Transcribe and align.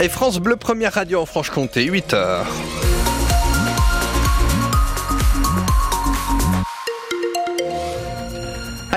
Et 0.00 0.08
France 0.08 0.38
Bleu, 0.38 0.54
première 0.54 0.92
radio 0.92 1.20
en 1.20 1.26
Franche-Comté, 1.26 1.90
8h. 1.90 2.44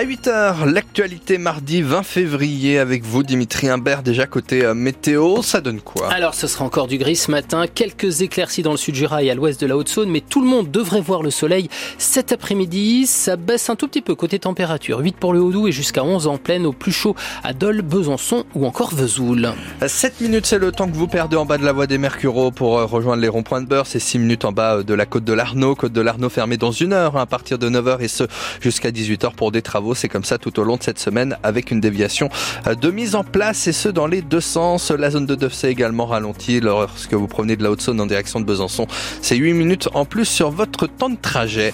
À 0.02 0.04
8h, 0.04 0.66
l'actualité 0.66 1.38
mardi 1.38 1.84
20 1.84 2.02
février 2.02 2.80
avec 2.80 3.04
vous 3.04 3.22
Dimitri 3.22 3.70
Imbert, 3.70 4.02
déjà 4.02 4.26
côté 4.26 4.66
euh, 4.66 4.74
météo, 4.74 5.44
ça 5.44 5.62
donne 5.62 5.80
quoi? 5.80 6.12
Alors 6.12 6.34
ce 6.34 6.48
sera 6.48 6.66
encore 6.66 6.88
du 6.88 6.98
gris 6.98 7.16
ce 7.16 7.30
matin, 7.30 7.66
quelques 7.72 8.22
éclaircies 8.22 8.64
dans 8.64 8.72
le 8.72 8.78
sud 8.78 8.96
Jura 8.96 9.22
et 9.22 9.30
à 9.30 9.36
l'ouest 9.36 9.62
de 9.62 9.68
la 9.68 9.78
Haute-Saône, 9.78 10.10
mais 10.10 10.22
tout 10.22 10.42
le 10.42 10.48
monde 10.48 10.72
devrait 10.72 11.02
voir 11.02 11.22
le 11.22 11.30
soleil 11.30 11.70
cet 12.00 12.32
après-midi. 12.32 13.06
Ça 13.06 13.36
baisse 13.36 13.70
un 13.70 13.76
tout 13.76 13.88
petit 13.88 14.02
peu 14.02 14.16
côté 14.16 14.40
température, 14.40 14.98
8 15.02 15.18
pour 15.18 15.34
le 15.34 15.40
Haut-Doubs 15.40 15.68
et 15.68 15.72
jusqu'à 15.72 16.04
11 16.04 16.26
en 16.26 16.40
pleine 16.40 16.66
au 16.66 16.74
plus 16.74 16.92
chaud 16.92 17.16
à 17.44 17.54
Dole, 17.54 17.84
Besançon 17.84 18.46
ou 18.56 18.66
encore 18.66 18.96
Vesoul. 18.96 19.54
7 19.86 20.20
minutes 20.22 20.48
c'est 20.48 20.58
le 20.58 20.72
temps 20.72 20.90
que 20.90 20.96
vous 20.96 21.08
perdez 21.08 21.38
en 21.38 21.46
bas 21.46 21.60
de 21.60 21.64
la 21.64 21.74
voie 21.74 21.86
des 21.86 22.00
Mercureaux 22.00 22.50
pour 22.50 22.80
euh, 22.80 22.86
rejoindre 22.86 23.22
les 23.22 23.30
ronds-points 23.30 23.62
de 23.62 23.68
beurre, 23.68 23.86
c'est 23.86 24.00
6 24.00 24.18
minutes 24.18 24.46
en 24.46 24.52
bas 24.52 24.78
euh, 24.78 24.84
de 24.84 24.96
la 24.96 25.06
côte 25.06 25.26
de 25.26 25.34
l'Arnaud, 25.34 25.76
côte 25.76 25.94
de 25.94 26.02
l'Arnaud 26.02 26.30
fermée 26.30 26.58
dans 26.58 26.72
une 26.72 26.92
heure 26.92 27.18
hein, 27.18 27.22
à 27.22 27.28
partir 27.28 27.60
de 27.60 27.70
9h 27.70 28.02
et 28.02 28.08
ce 28.08 28.24
jusqu'à 28.62 28.90
18h 28.90 29.36
pour 29.36 29.52
des 29.52 29.62
travaux 29.62 29.91
c'est 29.96 30.10
comme 30.10 30.24
ça 30.24 30.38
tout 30.38 30.60
au 30.60 30.64
long 30.64 30.78
de 30.78 30.84
cette 30.84 31.00
semaine 31.00 31.38
avec 31.44 31.72
une 31.72 31.80
déviation 31.80 32.30
euh, 32.68 32.76
de 32.76 32.92
mise 32.92 33.16
en 33.16 33.24
place 33.24 33.68
et 33.68 33.74
ce 33.74 33.90
dans 33.90 34.08
les 34.08 34.22
deux 34.22 34.42
sens. 34.42 34.92
La 34.92 35.10
zone 35.10 35.26
de 35.26 35.36
Dessay 35.36 35.70
également 35.70 36.06
ralentie 36.06 36.60
lorsque 36.60 37.14
vous 37.14 37.28
provenez 37.28 37.56
de 37.56 37.64
la 37.64 37.72
Haute-Saône 37.72 38.00
en 38.02 38.06
direction 38.06 38.40
de 38.40 38.46
Besançon. 38.46 38.88
C'est 39.22 39.36
8 39.36 39.54
minutes 39.54 39.90
en 39.94 40.06
plus 40.06 40.26
sur 40.26 40.52
votre 40.52 40.88
temps 40.88 41.10
de 41.10 41.18
trajet. 41.22 41.74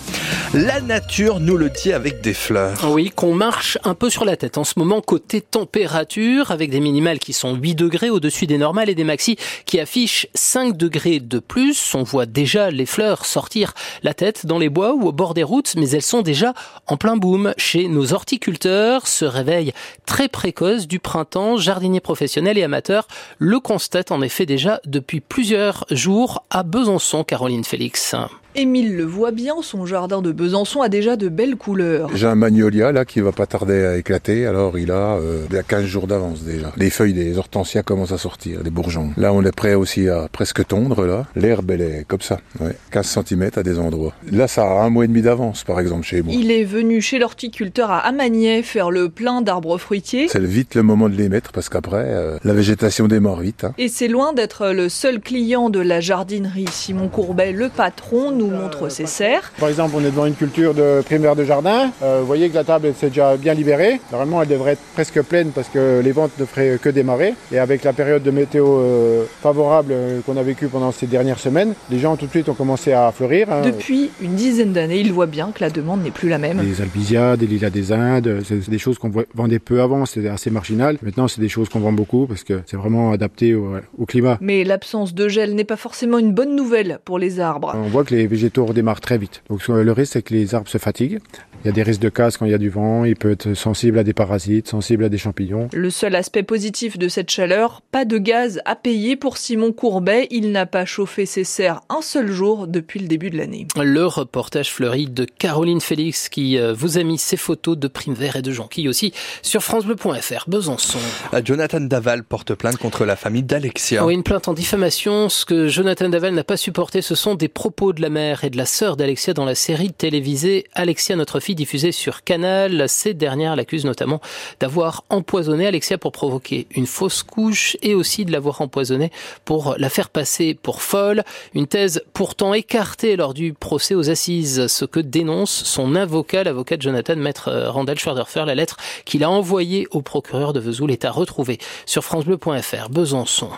La 0.53 0.81
nature 0.81 1.39
nous 1.39 1.57
le 1.57 1.69
dit 1.69 1.93
avec 1.93 2.21
des 2.21 2.33
fleurs. 2.33 2.77
Oui, 2.89 3.11
qu'on 3.15 3.33
marche 3.33 3.77
un 3.83 3.93
peu 3.93 4.09
sur 4.09 4.25
la 4.25 4.37
tête 4.37 4.57
en 4.57 4.63
ce 4.63 4.73
moment 4.77 5.01
côté 5.01 5.41
température 5.41 6.51
avec 6.51 6.69
des 6.69 6.79
minimales 6.79 7.19
qui 7.19 7.33
sont 7.33 7.55
8 7.55 7.75
degrés 7.75 8.09
au-dessus 8.09 8.47
des 8.47 8.57
normales 8.57 8.89
et 8.89 8.95
des 8.95 9.03
maxi 9.03 9.37
qui 9.65 9.79
affichent 9.79 10.27
5 10.33 10.75
degrés 10.75 11.19
de 11.19 11.39
plus. 11.39 11.93
On 11.95 12.03
voit 12.03 12.25
déjà 12.25 12.71
les 12.71 12.85
fleurs 12.85 13.25
sortir 13.25 13.73
la 14.03 14.13
tête 14.13 14.45
dans 14.45 14.59
les 14.59 14.69
bois 14.69 14.93
ou 14.93 15.07
au 15.07 15.11
bord 15.11 15.33
des 15.33 15.43
routes, 15.43 15.75
mais 15.75 15.89
elles 15.89 16.01
sont 16.01 16.21
déjà 16.21 16.53
en 16.87 16.97
plein 16.97 17.17
boom 17.17 17.53
chez 17.57 17.87
nos 17.87 18.06
horticulteurs. 18.13 19.07
Ce 19.07 19.25
réveil 19.25 19.73
très 20.05 20.27
précoce 20.27 20.87
du 20.87 20.99
printemps, 20.99 21.57
jardiniers 21.57 21.99
professionnels 21.99 22.57
et 22.57 22.63
amateurs 22.63 23.07
le 23.37 23.59
constatent 23.59 24.11
en 24.11 24.21
effet 24.21 24.45
déjà 24.45 24.79
depuis 24.85 25.19
plusieurs 25.19 25.85
jours 25.91 26.43
à 26.49 26.63
Besançon, 26.63 27.23
Caroline 27.23 27.63
Félix. 27.63 28.15
Émile 28.59 28.97
le 28.97 29.03
voit 29.03 29.29
bien, 29.29 29.57
son 29.61 29.85
jardin 29.85 30.23
de 30.23 30.31
Besançon 30.31 30.81
a 30.81 30.89
déjà 30.89 31.15
de 31.15 31.29
belles 31.29 31.57
couleurs. 31.57 32.09
J'ai 32.15 32.25
un 32.25 32.33
magnolia 32.33 32.91
là 32.91 33.05
qui 33.05 33.21
va 33.21 33.31
pas 33.31 33.45
tarder 33.45 33.85
à 33.85 33.97
éclater, 33.97 34.47
alors 34.47 34.79
il 34.79 34.89
a, 34.89 35.17
euh, 35.17 35.45
il 35.51 35.55
a 35.55 35.61
15 35.61 35.85
jours 35.85 36.07
d'avance 36.07 36.41
déjà. 36.41 36.71
Les 36.75 36.89
feuilles 36.89 37.13
des 37.13 37.37
hortensias 37.37 37.83
commencent 37.83 38.13
à 38.13 38.17
sortir, 38.17 38.61
les 38.63 38.71
bourgeons. 38.71 39.11
Là 39.15 39.31
on 39.31 39.43
est 39.43 39.55
prêt 39.55 39.75
aussi 39.75 40.09
à 40.09 40.27
presque 40.31 40.65
tondre 40.65 41.05
là. 41.05 41.27
L'herbe 41.35 41.69
elle 41.69 41.81
est 41.81 42.05
comme 42.07 42.21
ça, 42.21 42.39
ouais, 42.59 42.75
15 42.89 43.19
cm 43.27 43.51
à 43.57 43.61
des 43.61 43.77
endroits. 43.77 44.15
Là 44.31 44.47
ça 44.47 44.63
a 44.63 44.81
un 44.81 44.89
mois 44.89 45.05
et 45.05 45.07
demi 45.07 45.21
d'avance 45.21 45.63
par 45.63 45.79
exemple 45.79 46.03
chez 46.03 46.23
moi. 46.23 46.33
Il 46.33 46.49
est 46.49 46.63
venu 46.63 46.99
chez 46.99 47.19
l'horticulteur 47.19 47.91
à 47.91 47.99
Amagnet 47.99 48.63
faire 48.63 48.89
le 48.89 49.09
plein 49.09 49.43
d'arbres 49.43 49.77
fruitiers. 49.77 50.29
C'est 50.29 50.43
vite 50.43 50.73
le 50.73 50.81
moment 50.81 51.09
de 51.09 51.15
les 51.15 51.29
mettre 51.29 51.51
parce 51.51 51.69
qu'après 51.69 52.05
euh, 52.07 52.39
la 52.43 52.53
végétation 52.53 53.07
démarre 53.07 53.41
vite. 53.41 53.65
Hein. 53.65 53.75
Et 53.77 53.87
c'est 53.87 54.07
loin 54.07 54.33
d'être 54.33 54.69
le 54.69 54.89
seul 54.89 55.19
client 55.19 55.69
de 55.69 55.79
la 55.79 55.99
jardinerie. 55.99 56.65
Simon 56.71 57.07
Courbet, 57.07 57.51
le 57.51 57.69
patron, 57.69 58.31
nous 58.31 58.46
montre 58.51 58.89
ses 58.89 59.05
serres. 59.05 59.51
Par 59.59 59.69
exemple, 59.69 59.93
on 59.95 60.01
est 60.01 60.11
devant 60.11 60.25
une 60.25 60.35
culture 60.35 60.73
de 60.73 61.01
primaire 61.05 61.35
de 61.35 61.43
jardin. 61.43 61.91
Euh, 62.03 62.19
vous 62.21 62.27
voyez 62.27 62.49
que 62.49 62.55
la 62.55 62.63
table 62.63 62.93
s'est 62.97 63.09
déjà 63.09 63.37
bien 63.37 63.53
libérée. 63.53 63.99
Normalement, 64.11 64.41
elle 64.41 64.47
devrait 64.47 64.73
être 64.73 64.81
presque 64.93 65.21
pleine 65.21 65.51
parce 65.51 65.69
que 65.69 66.01
les 66.03 66.11
ventes 66.11 66.31
ne 66.39 66.45
feraient 66.45 66.77
que 66.81 66.89
démarrer. 66.89 67.33
Et 67.51 67.59
avec 67.59 67.83
la 67.83 67.93
période 67.93 68.23
de 68.23 68.31
météo 68.31 68.65
euh, 68.79 69.23
favorable 69.41 69.91
euh, 69.91 70.19
qu'on 70.25 70.37
a 70.37 70.43
vécue 70.43 70.67
pendant 70.67 70.91
ces 70.91 71.07
dernières 71.07 71.39
semaines, 71.39 71.73
les 71.89 71.99
gens 71.99 72.15
tout 72.15 72.25
de 72.25 72.31
suite 72.31 72.49
ont 72.49 72.53
commencé 72.53 72.93
à 72.93 73.11
fleurir. 73.11 73.51
Hein. 73.51 73.61
Depuis 73.63 74.11
une 74.21 74.35
dizaine 74.35 74.73
d'années, 74.73 74.99
il 74.99 75.13
voit 75.13 75.25
bien 75.25 75.51
que 75.53 75.61
la 75.61 75.69
demande 75.69 76.03
n'est 76.03 76.11
plus 76.11 76.29
la 76.29 76.37
même. 76.37 76.61
Les 76.61 76.81
albizia, 76.81 77.37
des 77.37 77.47
lilas 77.47 77.69
des 77.69 77.91
Indes, 77.91 78.41
c'est 78.45 78.69
des 78.69 78.79
choses 78.79 78.97
qu'on 78.97 79.11
vendait 79.33 79.59
peu 79.59 79.81
avant, 79.81 80.05
c'était 80.05 80.27
assez 80.29 80.49
marginal. 80.49 80.97
Maintenant, 81.01 81.27
c'est 81.27 81.41
des 81.41 81.49
choses 81.49 81.69
qu'on 81.69 81.79
vend 81.79 81.91
beaucoup 81.91 82.27
parce 82.27 82.43
que 82.43 82.61
c'est 82.65 82.77
vraiment 82.77 83.11
adapté 83.11 83.55
au, 83.55 83.75
au 83.97 84.05
climat. 84.05 84.37
Mais 84.41 84.63
l'absence 84.63 85.13
de 85.13 85.27
gel 85.27 85.55
n'est 85.55 85.63
pas 85.63 85.77
forcément 85.77 86.19
une 86.19 86.33
bonne 86.33 86.55
nouvelle 86.55 86.99
pour 87.05 87.19
les 87.19 87.39
arbres. 87.39 87.73
On 87.75 87.87
voit 87.89 88.03
que 88.03 88.13
les 88.13 88.26
végétaux 88.27 88.65
redémarrent 88.65 89.01
très 89.01 89.17
vite. 89.17 89.43
Donc 89.49 89.67
le 89.67 89.91
risque, 89.91 90.13
c'est 90.13 90.21
que 90.21 90.33
les 90.33 90.55
arbres 90.55 90.69
se 90.69 90.77
fatiguent. 90.77 91.19
Il 91.67 91.71
y 91.71 91.73
a 91.73 91.83
des 91.83 91.83
risques 91.83 92.01
de 92.01 92.07
casse 92.07 92.37
quand 92.37 92.45
il 92.45 92.51
y 92.51 92.55
a 92.55 92.57
du 92.57 92.69
vent, 92.69 93.03
il 93.03 93.17
peut 93.17 93.31
être 93.31 93.53
sensible 93.53 93.99
à 93.99 94.05
des 94.05 94.13
parasites, 94.13 94.69
sensible 94.69 95.03
à 95.03 95.09
des 95.09 95.17
champignons. 95.17 95.67
Le 95.73 95.89
seul 95.89 96.15
aspect 96.15 96.43
positif 96.43 96.97
de 96.97 97.09
cette 97.09 97.29
chaleur, 97.29 97.81
pas 97.91 98.05
de 98.05 98.17
gaz 98.17 98.61
à 98.63 98.77
payer 98.77 99.17
pour 99.17 99.35
Simon 99.35 99.73
Courbet. 99.73 100.29
Il 100.31 100.53
n'a 100.53 100.65
pas 100.65 100.85
chauffé 100.85 101.25
ses 101.25 101.43
serres 101.43 101.81
un 101.89 102.01
seul 102.01 102.31
jour 102.31 102.67
depuis 102.67 103.01
le 103.01 103.07
début 103.09 103.29
de 103.29 103.37
l'année. 103.37 103.67
Le 103.75 104.05
reportage 104.05 104.71
fleuri 104.71 105.07
de 105.07 105.25
Caroline 105.25 105.81
Félix 105.81 106.29
qui 106.29 106.57
euh, 106.57 106.71
vous 106.71 106.97
a 106.97 107.03
mis 107.03 107.17
ses 107.17 107.35
photos 107.35 107.77
de 107.77 107.89
primes 107.89 108.13
verts 108.13 108.37
et 108.37 108.41
de 108.41 108.53
jonquilles 108.53 108.87
aussi 108.87 109.11
sur 109.41 109.61
francebleu.fr 109.61 110.45
Besançon. 110.47 110.99
Euh, 111.33 111.41
Jonathan 111.43 111.81
Daval 111.81 112.23
porte 112.23 112.55
plainte 112.55 112.77
contre 112.77 113.03
la 113.03 113.17
famille 113.17 113.43
d'Alexia. 113.43 114.05
Oui, 114.05 114.13
une 114.13 114.23
plainte 114.23 114.47
en 114.47 114.53
diffamation. 114.53 115.27
Ce 115.27 115.43
que 115.43 115.67
Jonathan 115.67 116.07
Daval 116.07 116.33
n'a 116.33 116.45
pas 116.45 116.55
supporté, 116.55 117.01
ce 117.01 117.13
sont 117.13 117.35
des 117.35 117.49
propos 117.49 117.91
de 117.91 118.01
la 118.01 118.09
mère 118.09 118.45
et 118.45 118.49
de 118.49 118.55
la 118.55 118.65
sœur 118.65 118.95
d'Alexia 118.95 119.33
dans 119.33 119.43
la 119.43 119.55
série 119.55 119.91
télévisée 119.91 120.63
Alexia, 120.73 121.17
notre 121.17 121.41
fille, 121.41 121.56
diffusée 121.57 121.91
sur 121.91 122.23
Canal. 122.23 122.87
Ces 122.87 123.13
dernières 123.13 123.57
l'accusent 123.57 123.83
notamment 123.83 124.21
d'avoir 124.61 125.03
empoisonné 125.09 125.67
Alexia 125.67 125.97
pour 125.97 126.13
provoquer 126.13 126.67
une 126.71 126.85
fausse 126.85 127.23
couche 127.23 127.75
et 127.81 127.93
aussi 127.93 128.23
de 128.23 128.31
l'avoir 128.31 128.61
empoisonnée 128.61 129.11
pour 129.43 129.75
la 129.77 129.89
faire 129.89 130.09
passer 130.09 130.53
pour 130.53 130.81
folle. 130.81 131.23
Une 131.53 131.67
thèse 131.67 132.03
pourtant 132.13 132.53
écartée 132.53 133.17
lors 133.17 133.33
du 133.33 133.53
procès 133.53 133.95
aux 133.95 134.09
assises, 134.09 134.67
ce 134.67 134.85
que 134.85 135.01
dénonce 135.01 135.51
son 135.51 135.95
avocat, 135.95 136.45
l'avocat 136.45 136.77
Jonathan, 136.79 137.17
maître 137.17 137.51
Randall 137.67 137.99
Schwerderfer. 137.99 138.45
La 138.45 138.55
lettre 138.55 138.77
qu'il 139.03 139.23
a 139.23 139.29
envoyée 139.29 139.87
au 139.91 140.01
procureur 140.01 140.53
de 140.53 140.59
Vesoul 140.59 140.91
est 140.91 141.03
à 141.03 141.11
retrouver 141.11 141.57
sur 141.85 142.03
francebleu.fr. 142.03 142.89
Besançon. 142.89 143.49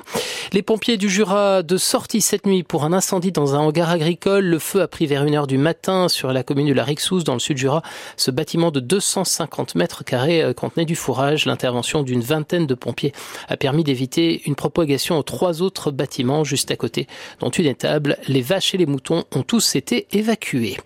Les 0.53 0.61
pompiers 0.61 0.97
du 0.97 1.09
Jura 1.09 1.61
de 1.61 1.77
sortie 1.77 2.21
cette 2.21 2.45
nuit 2.45 2.63
pour 2.63 2.85
un 2.85 2.93
incendie 2.93 3.31
dans 3.31 3.55
un 3.55 3.59
hangar 3.59 3.89
agricole. 3.89 4.45
Le 4.45 4.59
feu 4.59 4.81
a 4.81 4.87
pris 4.87 5.05
vers 5.05 5.25
1h 5.25 5.45
du 5.45 5.57
matin 5.57 6.07
sur 6.07 6.31
la 6.31 6.43
commune 6.43 6.67
de 6.67 6.73
la 6.73 6.83
Rixous 6.83 7.23
dans 7.23 7.33
le 7.33 7.39
sud 7.39 7.57
Jura. 7.57 7.78
Ce 8.17 8.31
bâtiment 8.31 8.72
de 8.72 8.79
250 8.79 9.75
mètres 9.75 10.03
carrés 10.03 10.41
euh, 10.41 10.53
contenait 10.53 10.85
du 10.85 10.95
fourrage. 10.95 11.45
L'intervention 11.45 12.03
d'une 12.03 12.22
vingtaine 12.22 12.67
de 12.67 12.73
pompiers 12.73 13.13
a 13.47 13.57
permis 13.57 13.84
d'éviter 13.84 14.41
une 14.45 14.56
propagation 14.56 15.17
aux 15.17 15.23
trois 15.23 15.62
autres 15.62 15.91
bâtiments 15.91 16.44
juste 16.44 16.72
à 16.72 16.75
côté, 16.75 17.07
dont 17.40 17.50
une 17.50 17.66
étable. 17.66 18.17
Les 18.28 18.41
vaches 18.41 18.73
et 18.73 18.78
les 18.78 18.85
moutons 18.85 19.23
ont 19.35 19.44
tous 19.44 19.75
été 19.75 20.07
évacués. 20.12 20.78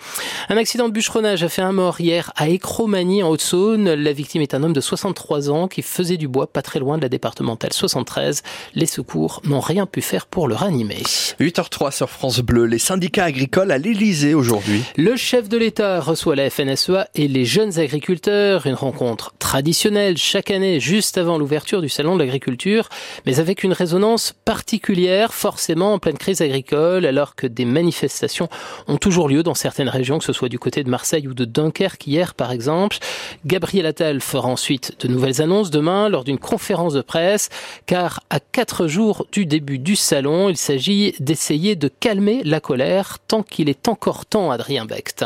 Un 0.49 0.57
accident 0.57 0.87
de 0.87 0.93
bûcheronnage 0.93 1.43
a 1.43 1.49
fait 1.49 1.61
un 1.61 1.71
mort 1.71 1.99
hier 1.99 2.31
à 2.35 2.49
Écromanie 2.49 3.23
en 3.23 3.29
Haute-Saône. 3.29 3.93
La 3.93 4.13
victime 4.13 4.41
est 4.41 4.53
un 4.53 4.63
homme 4.63 4.73
de 4.73 4.81
63 4.81 5.49
ans 5.49 5.67
qui 5.67 5.81
faisait 5.81 6.17
du 6.17 6.27
bois 6.27 6.47
pas 6.47 6.61
très 6.61 6.79
loin 6.79 6.97
de 6.97 7.03
la 7.03 7.09
départementale 7.09 7.73
73. 7.73 8.43
Les 8.75 8.85
secours 8.85 9.41
n'ont 9.45 9.59
rien 9.59 9.85
pu 9.85 10.01
faire 10.01 10.25
pour 10.25 10.47
le 10.47 10.55
ranimer. 10.55 11.03
8h03 11.39 11.91
sur 11.91 12.09
France 12.09 12.39
Bleu, 12.39 12.65
les 12.65 12.79
syndicats 12.79 13.25
agricoles 13.25 13.71
à 13.71 13.77
l'Elysée 13.77 14.33
aujourd'hui. 14.33 14.83
Le 14.97 15.15
chef 15.15 15.49
de 15.49 15.57
l'État 15.57 15.99
reçoit 15.99 16.35
la 16.35 16.49
FNSEA 16.83 17.07
et 17.15 17.27
les 17.27 17.45
jeunes 17.45 17.79
agriculteurs, 17.79 18.65
une 18.65 18.73
rencontre 18.73 19.33
traditionnelle 19.39 20.17
chaque 20.17 20.51
année 20.51 20.79
juste 20.79 21.17
avant 21.17 21.37
l'ouverture 21.37 21.81
du 21.81 21.89
salon 21.89 22.15
de 22.15 22.19
l'agriculture, 22.19 22.89
mais 23.25 23.39
avec 23.39 23.63
une 23.63 23.73
résonance 23.73 24.33
particulière, 24.45 25.33
forcément 25.33 25.93
en 25.93 25.99
pleine 25.99 26.17
crise 26.17 26.41
agricole, 26.41 27.05
alors 27.05 27.35
que 27.35 27.47
des 27.47 27.65
manifestations 27.65 28.49
ont 28.87 28.97
toujours 28.97 29.29
lieu 29.29 29.43
dans 29.43 29.53
certaines 29.53 29.89
régions, 29.89 30.19
que 30.19 30.25
ce 30.25 30.33
soit 30.33 30.49
du 30.49 30.59
côté 30.59 30.83
de 30.83 30.89
Marseille 30.89 31.27
ou 31.27 31.33
de 31.33 31.45
Dunkerque 31.45 32.07
hier 32.07 32.33
par 32.33 32.51
exemple. 32.51 32.97
Gabriel 33.45 33.85
Attal 33.85 34.21
fera 34.21 34.47
ensuite 34.47 34.93
de 34.99 35.07
nouvelles 35.07 35.41
annonces 35.41 35.71
demain 35.71 36.09
lors 36.09 36.23
d'une 36.23 36.39
conférence 36.39 36.93
de 36.93 37.01
presse, 37.01 37.49
car 37.85 38.21
à 38.29 38.39
quatre 38.39 38.87
jours 38.87 39.27
du 39.31 39.45
début 39.45 39.79
du 39.79 39.95
salon, 39.95 40.49
il 40.49 40.57
s'agit 40.57 41.15
d'essayer 41.19 41.75
de 41.75 41.87
calmer 41.87 42.41
la 42.43 42.59
colère 42.59 43.19
tant 43.27 43.43
qu'il 43.43 43.69
est 43.69 43.87
encore 43.87 44.25
temps, 44.25 44.51
Adrien 44.51 44.85
Becht. 44.85 45.23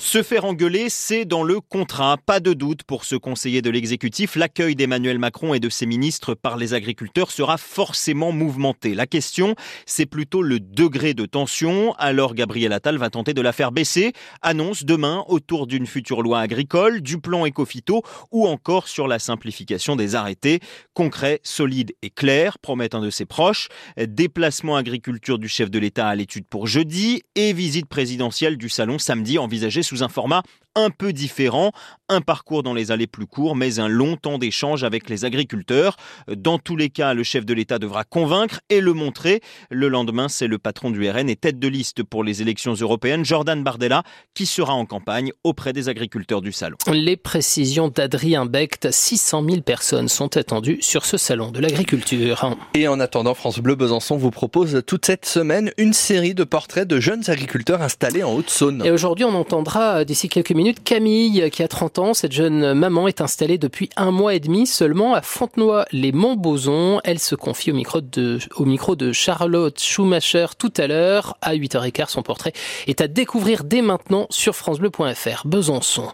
Se 0.00 0.22
faire 0.22 0.46
engueuler, 0.46 0.88
c'est 0.88 1.26
dans 1.26 1.42
le 1.42 1.60
contrat. 1.60 2.16
Pas 2.24 2.40
de 2.40 2.54
doute 2.54 2.84
pour 2.84 3.04
ce 3.04 3.16
conseiller 3.16 3.60
de 3.60 3.68
l'exécutif. 3.68 4.34
L'accueil 4.34 4.74
d'Emmanuel 4.74 5.18
Macron 5.18 5.52
et 5.52 5.60
de 5.60 5.68
ses 5.68 5.84
ministres 5.84 6.32
par 6.32 6.56
les 6.56 6.72
agriculteurs 6.72 7.30
sera 7.30 7.58
forcément 7.58 8.32
mouvementé. 8.32 8.94
La 8.94 9.06
question, 9.06 9.54
c'est 9.84 10.06
plutôt 10.06 10.40
le 10.40 10.58
degré 10.58 11.12
de 11.12 11.26
tension. 11.26 11.94
Alors 11.98 12.34
Gabriel 12.34 12.72
Attal 12.72 12.96
va 12.96 13.10
tenter 13.10 13.34
de 13.34 13.42
la 13.42 13.52
faire 13.52 13.72
baisser. 13.72 14.14
Annonce 14.40 14.84
demain 14.84 15.22
autour 15.28 15.66
d'une 15.66 15.86
future 15.86 16.22
loi 16.22 16.40
agricole, 16.40 17.02
du 17.02 17.18
plan 17.18 17.44
écophyto 17.44 18.02
ou 18.32 18.48
encore 18.48 18.88
sur 18.88 19.06
la 19.06 19.18
simplification 19.18 19.96
des 19.96 20.14
arrêtés. 20.14 20.60
Concret, 20.94 21.40
solide 21.42 21.92
et 22.00 22.08
clair, 22.08 22.58
promet 22.58 22.94
un 22.94 23.02
de 23.02 23.10
ses 23.10 23.26
proches. 23.26 23.68
Déplacement 23.98 24.76
agriculture 24.76 25.38
du 25.38 25.46
chef 25.46 25.70
de 25.70 25.78
l'État 25.78 26.08
à 26.08 26.14
l'étude 26.14 26.46
pour 26.48 26.66
jeudi 26.66 27.20
et 27.34 27.52
visite 27.52 27.86
présidentielle 27.86 28.56
du 28.56 28.70
salon 28.70 28.98
samedi 28.98 29.36
envisagée 29.36 29.82
sous 29.90 30.04
un 30.04 30.08
format 30.08 30.42
un 30.76 30.90
peu 30.90 31.12
différent, 31.12 31.72
un 32.08 32.20
parcours 32.20 32.62
dans 32.62 32.74
les 32.74 32.92
allées 32.92 33.06
plus 33.06 33.26
courts, 33.26 33.56
mais 33.56 33.80
un 33.80 33.88
long 33.88 34.16
temps 34.16 34.38
d'échange 34.38 34.84
avec 34.84 35.08
les 35.08 35.24
agriculteurs. 35.24 35.96
Dans 36.28 36.58
tous 36.58 36.76
les 36.76 36.90
cas, 36.90 37.14
le 37.14 37.22
chef 37.22 37.44
de 37.44 37.54
l'État 37.54 37.78
devra 37.78 38.04
convaincre 38.04 38.60
et 38.68 38.80
le 38.80 38.92
montrer. 38.92 39.40
Le 39.70 39.88
lendemain, 39.88 40.28
c'est 40.28 40.46
le 40.46 40.58
patron 40.58 40.90
du 40.90 41.08
RN 41.08 41.28
et 41.28 41.36
tête 41.36 41.58
de 41.58 41.68
liste 41.68 42.02
pour 42.02 42.24
les 42.24 42.42
élections 42.42 42.74
européennes, 42.74 43.24
Jordan 43.24 43.62
Bardella, 43.62 44.02
qui 44.34 44.46
sera 44.46 44.72
en 44.74 44.86
campagne 44.86 45.32
auprès 45.44 45.72
des 45.72 45.88
agriculteurs 45.88 46.40
du 46.40 46.52
salon. 46.52 46.76
Les 46.92 47.16
précisions 47.16 47.88
d'Adrien 47.88 48.46
Becht, 48.46 48.90
600 48.90 49.44
000 49.44 49.60
personnes 49.62 50.08
sont 50.08 50.36
attendues 50.36 50.78
sur 50.80 51.04
ce 51.04 51.16
salon 51.16 51.50
de 51.50 51.60
l'agriculture. 51.60 52.56
Et 52.74 52.86
en 52.86 53.00
attendant, 53.00 53.34
France 53.34 53.58
Bleu 53.58 53.74
Besançon 53.74 54.16
vous 54.16 54.30
propose 54.30 54.82
toute 54.86 55.06
cette 55.06 55.26
semaine 55.26 55.72
une 55.78 55.92
série 55.92 56.34
de 56.34 56.44
portraits 56.44 56.86
de 56.86 57.00
jeunes 57.00 57.28
agriculteurs 57.28 57.82
installés 57.82 58.22
en 58.22 58.34
Haute-Saône. 58.34 58.82
Et 58.84 58.90
aujourd'hui, 58.90 59.24
on 59.24 59.34
entendra 59.34 60.04
d'ici 60.04 60.28
quelques 60.28 60.50
minutes 60.50 60.59
Camille, 60.84 61.50
qui 61.50 61.62
a 61.62 61.68
30 61.68 61.98
ans. 61.98 62.14
Cette 62.14 62.32
jeune 62.32 62.74
maman 62.74 63.08
est 63.08 63.20
installée 63.20 63.58
depuis 63.58 63.88
un 63.96 64.10
mois 64.10 64.34
et 64.34 64.40
demi 64.40 64.66
seulement 64.66 65.14
à 65.14 65.22
Fontenoy-les-Montbozons. 65.22 67.00
Elle 67.04 67.18
se 67.18 67.34
confie 67.34 67.70
au 67.70 67.74
micro 67.74 68.00
de, 68.00 68.38
au 68.56 68.64
micro 68.64 68.96
de 68.96 69.12
Charlotte 69.12 69.80
Schumacher 69.80 70.46
tout 70.58 70.72
à 70.76 70.86
l'heure. 70.86 71.36
À 71.40 71.54
8h15, 71.54 72.08
son 72.08 72.22
portrait 72.22 72.52
est 72.86 73.00
à 73.00 73.08
découvrir 73.08 73.64
dès 73.64 73.80
maintenant 73.80 74.26
sur 74.30 74.54
francebleu.fr. 74.54 75.46
Besançon. 75.46 76.08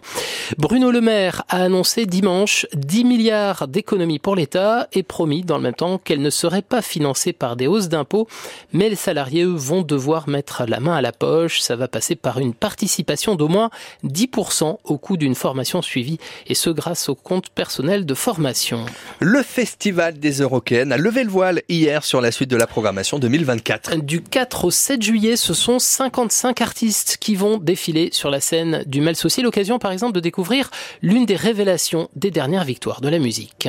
Bruno 0.57 0.91
Le 0.91 1.01
Maire 1.01 1.43
a 1.49 1.63
annoncé 1.63 2.05
dimanche 2.05 2.65
10 2.73 3.03
milliards 3.03 3.67
d'économies 3.67 4.19
pour 4.19 4.35
l'État 4.35 4.87
et 4.93 5.03
promis 5.03 5.41
dans 5.41 5.57
le 5.57 5.63
même 5.63 5.73
temps 5.73 5.97
qu'elle 5.97 6.21
ne 6.21 6.29
serait 6.29 6.61
pas 6.61 6.81
financée 6.81 7.33
par 7.33 7.55
des 7.57 7.67
hausses 7.67 7.89
d'impôts, 7.89 8.27
mais 8.71 8.89
les 8.89 8.95
salariés, 8.95 9.43
vont 9.43 9.81
devoir 9.81 10.29
mettre 10.29 10.63
la 10.67 10.79
main 10.79 10.95
à 10.95 11.01
la 11.01 11.11
poche. 11.11 11.59
Ça 11.59 11.75
va 11.75 11.87
passer 11.87 12.15
par 12.15 12.39
une 12.39 12.53
participation 12.53 13.35
d'au 13.35 13.47
moins 13.47 13.69
10% 14.05 14.36
au 14.83 14.97
coût 14.97 15.17
d'une 15.17 15.35
formation 15.35 15.81
suivie, 15.81 16.19
et 16.45 16.53
ce 16.53 16.69
grâce 16.69 17.09
au 17.09 17.15
compte 17.15 17.49
personnel 17.49 18.05
de 18.05 18.13
formation. 18.13 18.85
Le 19.19 19.41
Festival 19.41 20.19
des 20.19 20.41
Eurocaines 20.41 20.91
a 20.91 20.97
levé 20.97 21.23
le 21.23 21.29
voile 21.29 21.61
hier 21.69 22.03
sur 22.03 22.21
la 22.21 22.31
suite 22.31 22.49
de 22.49 22.55
la 22.55 22.67
programmation 22.67 23.19
2024. 23.19 23.95
Du 23.97 24.21
4 24.21 24.65
au 24.65 24.71
7 24.71 25.01
juillet, 25.01 25.37
ce 25.37 25.53
sont 25.53 25.79
55 25.79 26.61
artistes 26.61 27.17
qui 27.19 27.35
vont 27.35 27.57
défiler 27.57 28.09
sur 28.11 28.29
la 28.29 28.39
scène 28.39 28.83
du 28.85 29.01
Malsaucy. 29.01 29.41
L'occasion, 29.41 29.79
par 29.79 29.91
exemple, 29.91 30.13
de 30.13 30.19
découvrir 30.19 30.69
l'une 31.01 31.25
des 31.25 31.35
révélations 31.35 32.09
des 32.15 32.31
dernières 32.31 32.65
victoires 32.65 33.01
de 33.01 33.09
la 33.09 33.19
musique. 33.19 33.67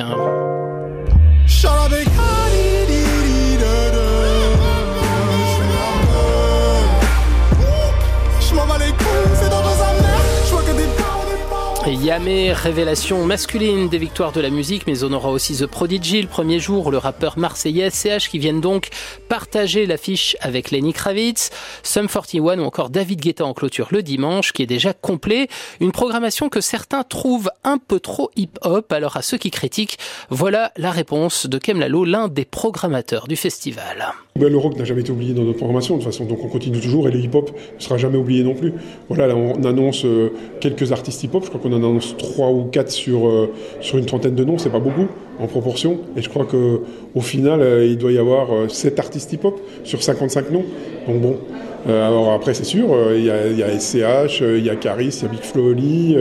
Yamé, 11.93 12.53
révélation 12.53 13.25
masculine 13.25 13.89
des 13.89 13.97
victoires 13.97 14.31
de 14.31 14.41
la 14.41 14.49
musique, 14.49 14.85
mais 14.85 15.03
on 15.03 15.11
aura 15.11 15.29
aussi 15.29 15.57
The 15.57 15.65
Prodigy 15.65 16.21
le 16.21 16.27
premier 16.27 16.59
jour, 16.59 16.91
le 16.91 16.97
rappeur 16.97 17.39
marseillais 17.39 17.89
CH 17.89 18.29
qui 18.29 18.37
viennent 18.37 18.61
donc 18.61 18.89
partager 19.27 19.85
l'affiche 19.85 20.37
avec 20.41 20.71
Lenny 20.71 20.93
Kravitz, 20.93 21.49
Sum 21.81 22.07
41 22.07 22.59
ou 22.59 22.63
encore 22.63 22.89
David 22.89 23.21
Guetta 23.21 23.45
en 23.45 23.53
clôture 23.53 23.87
le 23.91 24.03
dimanche 24.03 24.53
qui 24.53 24.61
est 24.61 24.67
déjà 24.67 24.93
complet. 24.93 25.47
Une 25.79 25.91
programmation 25.91 26.49
que 26.49 26.61
certains 26.61 27.03
trouvent 27.03 27.49
un 27.63 27.77
peu 27.77 27.99
trop 27.99 28.29
hip-hop, 28.35 28.91
alors 28.91 29.17
à 29.17 29.21
ceux 29.21 29.37
qui 29.37 29.49
critiquent, 29.49 29.97
voilà 30.29 30.71
la 30.77 30.91
réponse 30.91 31.47
de 31.47 31.57
Kem 31.57 31.79
Lalo, 31.79 32.05
l'un 32.05 32.27
des 32.27 32.45
programmateurs 32.45 33.27
du 33.27 33.35
festival. 33.35 34.13
Le 34.47 34.57
rock 34.57 34.77
n'a 34.77 34.85
jamais 34.85 35.01
été 35.01 35.11
oublié 35.11 35.33
dans 35.33 35.43
notre 35.43 35.57
programmation 35.57 35.97
de 35.97 36.01
toute 36.01 36.11
façon, 36.11 36.25
donc 36.25 36.39
on 36.43 36.47
continue 36.47 36.79
toujours 36.79 37.07
et 37.07 37.11
le 37.11 37.19
hip-hop 37.19 37.51
ne 37.75 37.81
sera 37.81 37.97
jamais 37.97 38.17
oublié 38.17 38.43
non 38.43 38.53
plus. 38.53 38.73
Voilà, 39.09 39.27
là 39.27 39.35
on 39.35 39.63
annonce 39.63 40.05
euh, 40.05 40.29
quelques 40.61 40.91
artistes 40.91 41.23
hip-hop, 41.23 41.43
je 41.43 41.49
crois 41.49 41.59
qu'on 41.61 41.73
en 41.73 41.77
annonce 41.77 42.15
trois 42.17 42.49
ou 42.51 42.63
quatre 42.65 42.91
sur, 42.91 43.27
euh, 43.27 43.51
sur 43.81 43.97
une 43.97 44.05
trentaine 44.05 44.35
de 44.35 44.43
noms, 44.43 44.57
c'est 44.57 44.69
pas 44.69 44.79
beaucoup 44.79 45.07
en 45.39 45.47
proportion. 45.47 45.99
Et 46.15 46.21
je 46.21 46.29
crois 46.29 46.45
que 46.45 46.81
au 47.15 47.21
final, 47.21 47.61
euh, 47.61 47.85
il 47.85 47.97
doit 47.97 48.11
y 48.11 48.17
avoir 48.17 48.69
sept 48.69 48.99
artistes 48.99 49.33
hip-hop 49.33 49.59
sur 49.83 50.01
55 50.03 50.51
noms. 50.51 50.65
Donc 51.07 51.21
bon, 51.21 51.37
alors 51.87 52.33
après, 52.33 52.53
c'est 52.53 52.63
sûr, 52.63 52.87
il 53.13 53.23
y, 53.23 53.31
a, 53.31 53.47
y, 53.47 53.63
a, 53.63 53.79
SCH, 53.79 54.41
il 54.41 54.65
y 54.65 54.69
a 54.69 54.75
Caris, 54.75 55.19
il 55.21 55.23
y 55.23 55.25
a 55.25 55.29
Big 55.29 55.41
Flo 55.41 55.69
Oli, 55.71 56.17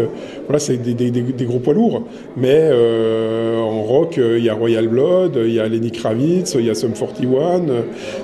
voilà, 0.47 0.59
c'est 0.59 0.77
des, 0.77 0.95
des, 0.95 1.11
des, 1.11 1.45
gros 1.45 1.59
poids 1.59 1.75
lourds. 1.75 2.05
Mais 2.37 2.71
en 3.59 3.83
rock, 3.83 4.19
il 4.19 4.45
y 4.45 4.49
a 4.49 4.55
Royal 4.55 4.89
Blood, 4.89 5.39
il 5.45 5.53
y 5.53 5.61
a 5.61 5.69
Lenny 5.69 5.91
Kravitz, 5.91 6.55
il 6.55 6.65
y 6.65 6.71
a 6.71 6.75
Sum 6.75 6.93
41, 6.93 7.63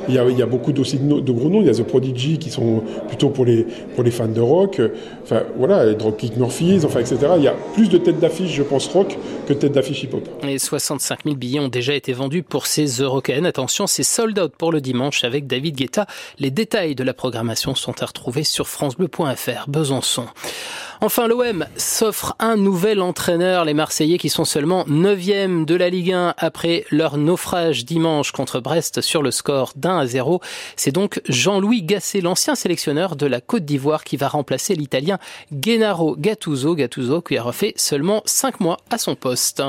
il 0.08 0.14
y 0.14 0.18
a, 0.18 0.24
il 0.24 0.38
y 0.38 0.42
a 0.42 0.46
beaucoup 0.46 0.72
aussi 0.78 0.98
de, 0.98 1.20
de, 1.20 1.32
gros 1.32 1.48
noms. 1.48 1.60
Il 1.60 1.66
y 1.66 1.70
a 1.70 1.74
The 1.74 1.82
Prodigy 1.82 2.38
qui 2.38 2.50
sont 2.50 2.82
plutôt 3.08 3.30
pour 3.30 3.44
les, 3.44 3.66
pour 3.94 4.04
les 4.04 4.10
fans 4.10 4.28
de 4.28 4.40
rock. 4.40 4.80
Enfin 5.22 5.42
voilà, 5.56 5.92
Dropkick 5.94 6.36
Murphys, 6.36 6.80
enfin 6.84 7.00
etc. 7.00 7.18
Il 7.36 7.42
y 7.42 7.48
a 7.48 7.54
plus 7.74 7.88
de 7.88 7.98
têtes 7.98 8.20
d'affiche, 8.20 8.52
je 8.52 8.62
pense, 8.62 8.86
rock 8.88 9.16
que 9.46 9.52
de 9.52 9.58
têtes 9.58 9.72
d'affiche 9.72 10.04
hip-hop. 10.04 10.28
Et 10.46 10.58
65 10.58 11.20
000 11.24 11.36
billets 11.36 11.60
ont 11.60 11.68
déjà 11.68 11.94
été 11.94 12.12
vendus 12.12 12.42
pour 12.42 12.66
ces 12.66 12.86
Eurocaines. 12.86 13.46
Attention, 13.46 13.86
c'est 13.86 14.02
sold 14.02 14.38
out 14.38 14.52
pour 14.56 14.72
le 14.72 14.80
dimanche 14.80 15.24
avec 15.24 15.46
David 15.46 15.76
Guetta. 15.76 16.06
Les 16.38 16.50
détails 16.50 16.94
de 16.94 17.04
la 17.04 17.14
programmation 17.24 17.74
sont 17.74 18.02
à 18.02 18.04
retrouver 18.04 18.44
sur 18.44 18.68
francebleu.fr. 18.68 19.66
Besançon. 19.66 20.26
Enfin, 21.00 21.26
l'OM 21.26 21.64
s'offre 21.74 22.36
un 22.38 22.56
nouvel 22.56 23.00
entraîneur. 23.00 23.64
Les 23.64 23.72
Marseillais 23.72 24.18
qui 24.18 24.28
sont 24.28 24.44
seulement 24.44 24.84
9e 24.84 25.64
de 25.64 25.74
la 25.74 25.88
Ligue 25.88 26.12
1 26.12 26.34
après 26.36 26.84
leur 26.90 27.16
naufrage 27.16 27.86
dimanche 27.86 28.30
contre 28.32 28.60
Brest 28.60 29.00
sur 29.00 29.22
le 29.22 29.30
score 29.30 29.72
d'un 29.74 29.98
à 29.98 30.06
0. 30.06 30.42
C'est 30.76 30.92
donc 30.92 31.22
Jean-Louis 31.26 31.82
Gasset, 31.82 32.20
l'ancien 32.20 32.54
sélectionneur 32.54 33.16
de 33.16 33.24
la 33.24 33.40
Côte 33.40 33.64
d'Ivoire, 33.64 34.04
qui 34.04 34.18
va 34.18 34.28
remplacer 34.28 34.74
l'Italien 34.74 35.18
Gennaro 35.50 36.16
Gattuso. 36.18 36.74
Gattuso 36.74 37.22
qui 37.22 37.38
a 37.38 37.42
refait 37.42 37.72
seulement 37.76 38.22
5 38.26 38.60
mois 38.60 38.76
à 38.90 38.98
son 38.98 39.14
poste. 39.14 39.62